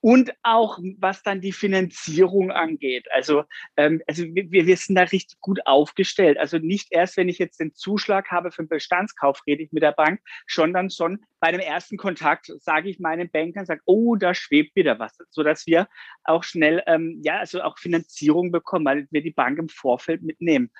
Und 0.00 0.32
auch 0.42 0.78
was 0.98 1.22
dann 1.22 1.40
die 1.40 1.52
Finanzierung 1.52 2.50
angeht. 2.50 3.06
Also, 3.12 3.44
ähm, 3.76 4.02
also 4.08 4.24
wir, 4.24 4.66
wir 4.66 4.76
sind 4.76 4.96
da 4.96 5.02
richtig 5.02 5.40
gut 5.40 5.60
aufgestellt. 5.64 6.38
Also 6.38 6.58
nicht 6.58 6.88
erst, 6.90 7.16
wenn 7.16 7.28
ich 7.28 7.38
jetzt 7.38 7.58
den 7.58 7.72
Zuschlag 7.74 8.30
habe 8.30 8.50
für 8.50 8.62
den 8.62 8.68
Bestandskauf, 8.68 9.40
rede 9.46 9.62
ich 9.62 9.72
mit 9.72 9.84
der 9.84 9.92
Bank, 9.92 10.20
schon 10.46 10.72
dann 10.72 10.90
schon 10.90 11.24
bei 11.38 11.50
dem 11.50 11.60
ersten 11.60 11.96
Kontakt 11.96 12.52
sage 12.60 12.88
ich 12.88 13.00
meinen 13.00 13.28
Bankern, 13.28 13.66
sage, 13.66 13.80
oh, 13.84 14.14
da 14.14 14.34
schwebt 14.34 14.76
wieder 14.76 15.00
was, 15.00 15.16
sodass 15.30 15.66
wir 15.66 15.88
auch 16.22 16.44
schnell, 16.44 16.82
ähm, 16.86 17.20
ja, 17.24 17.38
also 17.38 17.62
auch 17.62 17.78
Finanzierung 17.78 18.52
bekommen, 18.52 18.84
weil 18.84 19.08
wir 19.10 19.22
die 19.22 19.32
Bank 19.32 19.58
im 19.58 19.68
Vorfeld 19.68 20.22
mitnehmen. 20.22 20.70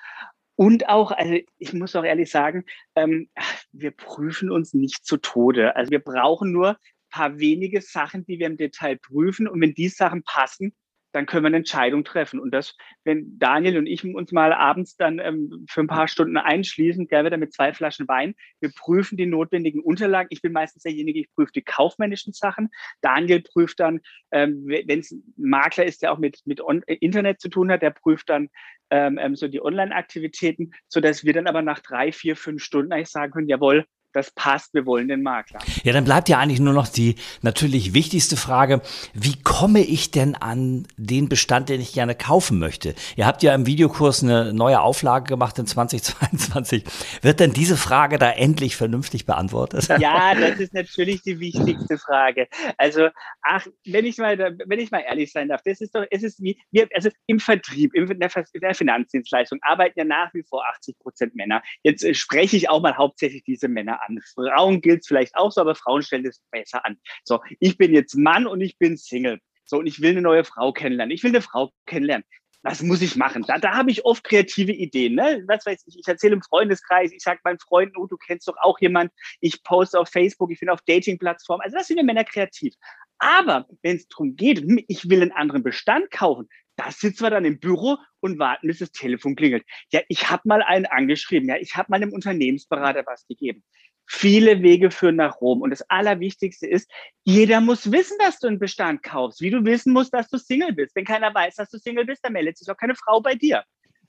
Und 0.55 0.87
auch, 0.87 1.11
also 1.11 1.35
ich 1.57 1.73
muss 1.73 1.95
auch 1.95 2.03
ehrlich 2.03 2.29
sagen, 2.29 2.65
ähm, 2.95 3.29
wir 3.71 3.91
prüfen 3.91 4.51
uns 4.51 4.73
nicht 4.73 5.05
zu 5.05 5.17
Tode. 5.17 5.75
Also 5.75 5.91
wir 5.91 5.99
brauchen 5.99 6.51
nur 6.51 6.77
paar 7.13 7.37
wenige 7.39 7.81
Sachen, 7.81 8.25
die 8.25 8.39
wir 8.39 8.47
im 8.47 8.57
Detail 8.57 8.97
prüfen. 8.97 9.47
Und 9.47 9.61
wenn 9.61 9.73
die 9.73 9.89
Sachen 9.89 10.23
passen, 10.23 10.75
dann 11.13 11.25
können 11.25 11.43
wir 11.43 11.47
eine 11.47 11.57
Entscheidung 11.57 12.03
treffen. 12.03 12.39
Und 12.39 12.51
das, 12.51 12.75
wenn 13.03 13.37
Daniel 13.39 13.77
und 13.77 13.87
ich 13.87 14.03
uns 14.03 14.31
mal 14.31 14.51
abends 14.51 14.97
dann 14.97 15.19
ähm, 15.19 15.65
für 15.69 15.81
ein 15.81 15.87
paar 15.87 16.07
Stunden 16.07 16.37
einschließen, 16.37 17.07
gerne 17.07 17.27
wieder 17.27 17.37
mit 17.37 17.53
zwei 17.53 17.73
Flaschen 17.73 18.07
Wein, 18.07 18.35
wir 18.59 18.71
prüfen 18.75 19.15
die 19.15 19.25
notwendigen 19.25 19.81
Unterlagen. 19.81 20.27
Ich 20.31 20.41
bin 20.41 20.51
meistens 20.51 20.83
derjenige, 20.83 21.19
ich 21.19 21.33
prüfe 21.35 21.51
die 21.53 21.61
kaufmännischen 21.61 22.33
Sachen. 22.33 22.69
Daniel 23.01 23.41
prüft 23.41 23.79
dann, 23.79 24.01
ähm, 24.31 24.65
wenn 24.65 24.99
es 24.99 25.11
ein 25.11 25.23
Makler 25.37 25.85
ist, 25.85 26.01
der 26.01 26.11
auch 26.11 26.19
mit, 26.19 26.41
mit 26.45 26.61
On 26.61 26.81
Internet 26.87 27.39
zu 27.39 27.49
tun 27.49 27.71
hat, 27.71 27.81
der 27.81 27.91
prüft 27.91 28.29
dann 28.29 28.49
ähm, 28.89 29.17
ähm 29.21 29.35
so 29.35 29.47
die 29.47 29.63
Online-Aktivitäten, 29.63 30.73
sodass 30.87 31.23
wir 31.23 31.33
dann 31.33 31.47
aber 31.47 31.61
nach 31.61 31.79
drei, 31.79 32.11
vier, 32.11 32.35
fünf 32.35 32.63
Stunden 32.63 32.91
eigentlich 32.91 33.09
sagen 33.09 33.31
können, 33.31 33.47
jawohl, 33.47 33.85
das 34.13 34.31
passt, 34.31 34.73
wir 34.73 34.85
wollen 34.85 35.07
den 35.07 35.23
Makler. 35.23 35.59
Ja, 35.83 35.93
dann 35.93 36.05
bleibt 36.05 36.29
ja 36.29 36.39
eigentlich 36.39 36.59
nur 36.59 36.73
noch 36.73 36.87
die 36.87 37.15
natürlich 37.41 37.93
wichtigste 37.93 38.37
Frage, 38.37 38.81
wie 39.13 39.41
komme 39.41 39.81
ich 39.81 40.11
denn 40.11 40.35
an 40.35 40.87
den 40.97 41.29
Bestand, 41.29 41.69
den 41.69 41.81
ich 41.81 41.93
gerne 41.93 42.15
kaufen 42.15 42.59
möchte? 42.59 42.95
Ihr 43.15 43.25
habt 43.25 43.43
ja 43.43 43.53
im 43.53 43.65
Videokurs 43.65 44.23
eine 44.23 44.53
neue 44.53 44.81
Auflage 44.81 45.25
gemacht 45.25 45.59
in 45.59 45.67
2022. 45.73 46.83
Wird 47.21 47.39
denn 47.39 47.53
diese 47.53 47.77
Frage 47.77 48.17
da 48.17 48.31
endlich 48.31 48.75
vernünftig 48.75 49.25
beantwortet? 49.25 49.87
Ja, 49.99 50.35
das 50.35 50.59
ist 50.59 50.73
natürlich 50.73 51.21
die 51.23 51.39
wichtigste 51.39 51.97
Frage. 51.97 52.47
Also, 52.77 53.09
ach, 53.41 53.65
wenn 53.85 54.05
ich 54.05 54.17
mal, 54.17 54.37
wenn 54.37 54.79
ich 54.79 54.91
mal 54.91 54.99
ehrlich 54.99 55.31
sein 55.31 55.49
darf, 55.49 55.61
das 55.63 55.81
ist 55.81 55.95
doch, 55.95 56.05
es 56.09 56.23
ist 56.23 56.41
wie, 56.41 56.59
wir, 56.71 56.87
also 56.93 57.09
im 57.27 57.39
Vertrieb, 57.39 57.93
in 57.93 58.07
der 58.19 58.75
Finanzdienstleistung 58.75 59.59
arbeiten 59.61 59.99
ja 59.99 60.05
nach 60.05 60.33
wie 60.33 60.43
vor 60.43 60.63
80 60.75 60.99
Prozent 60.99 61.35
Männer. 61.35 61.61
Jetzt 61.83 62.03
äh, 62.03 62.13
spreche 62.13 62.57
ich 62.57 62.69
auch 62.69 62.81
mal 62.81 62.97
hauptsächlich 62.97 63.43
diese 63.43 63.67
Männer 63.67 64.02
an. 64.07 64.19
Frauen 64.33 64.81
gilt 64.81 65.01
es 65.01 65.07
vielleicht 65.07 65.35
auch 65.35 65.51
so, 65.51 65.61
aber 65.61 65.75
Frauen 65.75 66.01
stellen 66.01 66.23
das 66.23 66.41
besser 66.51 66.85
an. 66.85 66.97
So, 67.23 67.41
ich 67.59 67.77
bin 67.77 67.93
jetzt 67.93 68.15
Mann 68.15 68.47
und 68.47 68.61
ich 68.61 68.77
bin 68.77 68.97
Single. 68.97 69.39
So, 69.65 69.79
und 69.79 69.87
ich 69.87 70.01
will 70.01 70.11
eine 70.11 70.21
neue 70.21 70.43
Frau 70.43 70.71
kennenlernen. 70.71 71.13
Ich 71.13 71.23
will 71.23 71.31
eine 71.31 71.41
Frau 71.41 71.71
kennenlernen. 71.85 72.25
Was 72.65 72.81
muss 72.81 73.01
ich 73.01 73.17
machen? 73.17 73.43
Da, 73.45 73.57
da 73.57 73.73
habe 73.73 73.91
ich 73.91 74.05
oft 74.05 74.23
kreative 74.23 74.71
Ideen. 74.71 75.15
Ne? 75.15 75.43
Was 75.47 75.65
weiß 75.65 75.83
ich, 75.85 75.99
ich 75.99 76.07
erzähle 76.07 76.35
im 76.35 76.41
Freundeskreis, 76.41 77.11
ich 77.11 77.21
sage 77.21 77.41
meinen 77.43 77.59
Freunden, 77.59 77.97
oh, 77.97 78.07
du 78.07 78.15
kennst 78.15 78.47
doch 78.47 78.55
auch 78.61 78.79
jemand. 78.79 79.11
Ich 79.41 79.63
poste 79.63 79.99
auf 79.99 80.07
Facebook, 80.07 80.49
ich 80.49 80.61
bin 80.61 80.69
auf 80.69 80.81
Dating-Plattformen. 80.87 81.61
Also 81.61 81.77
das 81.77 81.87
sind 81.87 81.97
wir 81.97 82.05
Männer 82.05 82.23
kreativ. 82.23 82.73
Aber 83.19 83.67
wenn 83.81 83.97
es 83.97 84.07
darum 84.07 84.37
geht, 84.37 84.61
hm, 84.61 84.83
ich 84.87 85.09
will 85.09 85.21
einen 85.21 85.33
anderen 85.33 85.63
Bestand 85.63 86.09
kaufen, 86.09 86.47
da 86.77 86.89
sitzen 86.89 87.23
wir 87.23 87.29
dann 87.29 87.45
im 87.45 87.59
Büro 87.59 87.97
und 88.21 88.39
warten, 88.39 88.67
bis 88.67 88.79
das 88.79 88.91
Telefon 88.91 89.35
klingelt. 89.35 89.65
Ja, 89.91 90.01
ich 90.07 90.29
habe 90.29 90.43
mal 90.45 90.63
einen 90.63 90.85
angeschrieben, 90.85 91.49
ja, 91.49 91.57
ich 91.57 91.75
habe 91.75 91.87
mal 91.89 91.97
einem 91.97 92.13
Unternehmensberater 92.13 93.03
was 93.05 93.27
gegeben. 93.27 93.63
Viele 94.05 94.61
Wege 94.61 94.91
führen 94.91 95.15
nach 95.15 95.39
Rom. 95.41 95.61
Und 95.61 95.69
das 95.69 95.89
Allerwichtigste 95.89 96.67
ist, 96.67 96.89
jeder 97.23 97.61
muss 97.61 97.91
wissen, 97.91 98.17
dass 98.19 98.39
du 98.39 98.47
einen 98.47 98.59
Bestand 98.59 99.01
kaufst. 99.03 99.41
Wie 99.41 99.49
du 99.49 99.63
wissen 99.65 99.93
musst, 99.93 100.13
dass 100.13 100.29
du 100.29 100.37
Single 100.37 100.73
bist. 100.73 100.95
Wenn 100.95 101.05
keiner 101.05 101.33
weiß, 101.33 101.55
dass 101.55 101.69
du 101.69 101.77
Single 101.77 102.05
bist, 102.05 102.23
dann 102.23 102.33
meldet 102.33 102.57
sich 102.57 102.69
auch 102.69 102.77
keine 102.77 102.95
Frau 102.95 103.21
bei 103.21 103.35
dir. 103.35 103.63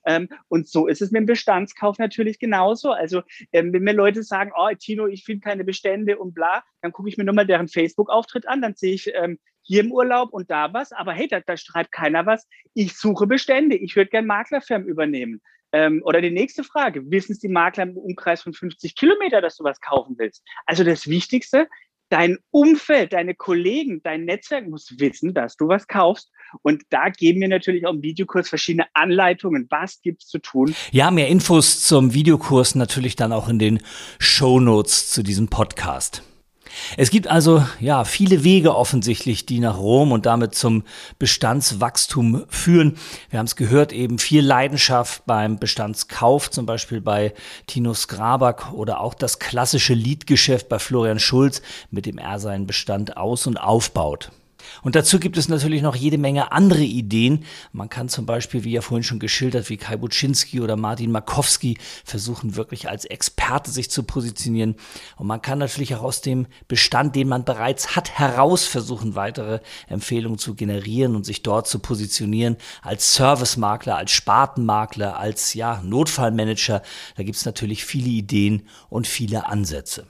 Ähm, 0.06 0.28
und 0.48 0.68
so 0.68 0.86
ist 0.86 1.02
es 1.02 1.10
mit 1.10 1.20
dem 1.20 1.26
Bestandskauf 1.26 1.98
natürlich 1.98 2.38
genauso. 2.38 2.92
Also 2.92 3.22
ähm, 3.52 3.72
wenn 3.72 3.82
mir 3.82 3.94
Leute 3.94 4.22
sagen, 4.22 4.52
oh 4.56 4.68
Tino, 4.78 5.06
ich 5.06 5.24
finde 5.24 5.40
keine 5.40 5.64
Bestände 5.64 6.18
und 6.18 6.34
bla, 6.34 6.62
dann 6.82 6.92
gucke 6.92 7.08
ich 7.08 7.16
mir 7.16 7.24
nur 7.24 7.34
mal 7.34 7.46
deren 7.46 7.68
Facebook-Auftritt 7.68 8.46
an, 8.46 8.62
dann 8.62 8.74
sehe 8.74 8.94
ich 8.94 9.10
ähm, 9.14 9.38
hier 9.62 9.80
im 9.80 9.92
Urlaub 9.92 10.32
und 10.32 10.50
da 10.50 10.72
was, 10.74 10.92
aber 10.92 11.12
hey, 11.12 11.26
da, 11.26 11.40
da 11.40 11.56
schreibt 11.56 11.90
keiner 11.90 12.26
was. 12.26 12.46
Ich 12.74 12.96
suche 12.96 13.26
Bestände, 13.26 13.76
ich 13.76 13.96
würde 13.96 14.10
gerne 14.10 14.26
Maklerfirmen 14.26 14.86
übernehmen. 14.86 15.40
Ähm, 15.74 16.02
oder 16.04 16.20
die 16.20 16.30
nächste 16.30 16.62
Frage, 16.62 17.10
wissen 17.10 17.32
es 17.32 17.40
die 17.40 17.48
Makler 17.48 17.82
im 17.82 17.96
Umkreis 17.96 18.42
von 18.42 18.54
50 18.54 18.94
Kilometer, 18.94 19.40
dass 19.40 19.56
du 19.56 19.64
was 19.64 19.80
kaufen 19.80 20.14
willst? 20.18 20.44
Also 20.66 20.84
das 20.84 21.08
Wichtigste, 21.08 21.66
dein 22.10 22.38
Umfeld, 22.52 23.12
deine 23.12 23.34
Kollegen, 23.34 24.00
dein 24.04 24.24
Netzwerk 24.24 24.68
muss 24.68 24.94
wissen, 25.00 25.34
dass 25.34 25.56
du 25.56 25.66
was 25.66 25.88
kaufst. 25.88 26.30
Und 26.62 26.84
da 26.90 27.08
geben 27.08 27.40
wir 27.40 27.48
natürlich 27.48 27.86
auch 27.86 27.92
im 27.92 28.04
Videokurs 28.04 28.48
verschiedene 28.48 28.86
Anleitungen. 28.94 29.66
Was 29.68 30.00
gibt's 30.00 30.28
zu 30.28 30.38
tun? 30.38 30.72
Ja, 30.92 31.10
mehr 31.10 31.26
Infos 31.26 31.82
zum 31.82 32.14
Videokurs 32.14 32.76
natürlich 32.76 33.16
dann 33.16 33.32
auch 33.32 33.48
in 33.48 33.58
den 33.58 33.80
Show 34.20 34.60
Notes 34.60 35.10
zu 35.10 35.24
diesem 35.24 35.48
Podcast. 35.48 36.22
Es 36.96 37.10
gibt 37.10 37.28
also 37.28 37.64
ja 37.80 38.04
viele 38.04 38.44
Wege 38.44 38.74
offensichtlich, 38.74 39.46
die 39.46 39.60
nach 39.60 39.78
Rom 39.78 40.12
und 40.12 40.26
damit 40.26 40.54
zum 40.54 40.84
Bestandswachstum 41.18 42.44
führen. 42.48 42.96
Wir 43.30 43.38
haben 43.38 43.46
es 43.46 43.56
gehört, 43.56 43.92
eben 43.92 44.18
viel 44.18 44.44
Leidenschaft 44.44 45.26
beim 45.26 45.58
Bestandskauf, 45.58 46.50
zum 46.50 46.66
Beispiel 46.66 47.00
bei 47.00 47.34
Tino 47.66 47.94
Skrabak 47.94 48.72
oder 48.72 49.00
auch 49.00 49.14
das 49.14 49.38
klassische 49.38 49.94
Liedgeschäft 49.94 50.68
bei 50.68 50.78
Florian 50.78 51.18
Schulz, 51.18 51.62
mit 51.90 52.06
dem 52.06 52.18
er 52.18 52.38
seinen 52.38 52.66
Bestand 52.66 53.16
aus- 53.16 53.46
und 53.46 53.56
aufbaut. 53.56 54.30
Und 54.82 54.94
dazu 54.94 55.18
gibt 55.18 55.36
es 55.36 55.48
natürlich 55.48 55.82
noch 55.82 55.96
jede 55.96 56.18
Menge 56.18 56.52
andere 56.52 56.82
Ideen. 56.82 57.44
Man 57.72 57.88
kann 57.88 58.08
zum 58.08 58.26
Beispiel, 58.26 58.64
wie 58.64 58.72
ja 58.72 58.80
vorhin 58.80 59.02
schon 59.02 59.18
geschildert, 59.18 59.68
wie 59.70 59.76
Kai 59.76 59.96
Buczynski 59.96 60.60
oder 60.60 60.76
Martin 60.76 61.12
Markowski 61.12 61.78
versuchen, 62.04 62.56
wirklich 62.56 62.88
als 62.88 63.04
Experte 63.04 63.70
sich 63.70 63.90
zu 63.90 64.02
positionieren. 64.02 64.76
Und 65.16 65.26
man 65.26 65.42
kann 65.42 65.58
natürlich 65.58 65.94
auch 65.94 66.02
aus 66.02 66.20
dem 66.20 66.46
Bestand, 66.68 67.16
den 67.16 67.28
man 67.28 67.44
bereits 67.44 67.96
hat, 67.96 68.18
heraus 68.18 68.64
versuchen, 68.64 69.14
weitere 69.14 69.60
Empfehlungen 69.88 70.38
zu 70.38 70.54
generieren 70.54 71.16
und 71.16 71.24
sich 71.24 71.42
dort 71.42 71.66
zu 71.66 71.78
positionieren 71.78 72.56
als 72.82 73.14
Servicemakler, 73.14 73.96
als 73.96 74.12
Spartenmakler, 74.12 75.18
als 75.18 75.54
ja, 75.54 75.82
Notfallmanager. 75.82 76.82
Da 77.16 77.22
gibt 77.22 77.36
es 77.36 77.44
natürlich 77.44 77.84
viele 77.84 78.08
Ideen 78.08 78.62
und 78.88 79.06
viele 79.06 79.46
Ansätze. 79.46 80.06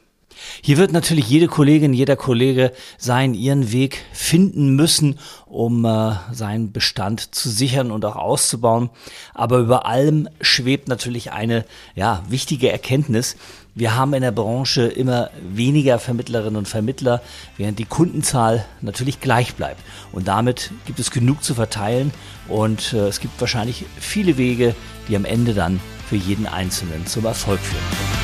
Hier 0.62 0.76
wird 0.76 0.92
natürlich 0.92 1.28
jede 1.28 1.48
Kollegin, 1.48 1.92
jeder 1.92 2.16
Kollege 2.16 2.72
seinen 2.98 3.34
ihren 3.34 3.72
Weg 3.72 4.04
finden 4.12 4.74
müssen, 4.74 5.18
um 5.46 5.84
äh, 5.84 6.12
seinen 6.32 6.72
Bestand 6.72 7.34
zu 7.34 7.48
sichern 7.48 7.90
und 7.90 8.04
auch 8.04 8.16
auszubauen. 8.16 8.90
Aber 9.34 9.58
über 9.58 9.86
allem 9.86 10.28
schwebt 10.40 10.88
natürlich 10.88 11.32
eine 11.32 11.64
ja, 11.94 12.22
wichtige 12.28 12.70
Erkenntnis. 12.70 13.36
Wir 13.76 13.96
haben 13.96 14.14
in 14.14 14.22
der 14.22 14.30
Branche 14.30 14.82
immer 14.82 15.30
weniger 15.42 15.98
Vermittlerinnen 15.98 16.56
und 16.56 16.68
Vermittler, 16.68 17.20
während 17.56 17.78
die 17.78 17.84
Kundenzahl 17.84 18.64
natürlich 18.80 19.20
gleich 19.20 19.54
bleibt. 19.54 19.80
Und 20.12 20.28
damit 20.28 20.70
gibt 20.86 21.00
es 21.00 21.10
genug 21.10 21.42
zu 21.42 21.54
verteilen 21.54 22.12
und 22.48 22.92
äh, 22.92 23.08
es 23.08 23.20
gibt 23.20 23.40
wahrscheinlich 23.40 23.84
viele 23.98 24.38
Wege, 24.38 24.74
die 25.08 25.16
am 25.16 25.24
Ende 25.24 25.54
dann 25.54 25.80
für 26.08 26.16
jeden 26.16 26.46
Einzelnen 26.46 27.06
zum 27.06 27.24
Erfolg 27.24 27.60
führen. 27.60 28.23